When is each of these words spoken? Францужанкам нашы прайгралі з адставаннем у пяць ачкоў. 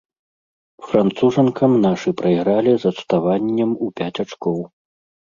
Францужанкам 0.87 1.71
нашы 1.85 2.09
прайгралі 2.23 2.71
з 2.77 2.83
адставаннем 2.95 3.79
у 3.83 3.95
пяць 3.99 4.13
ачкоў. 4.23 4.57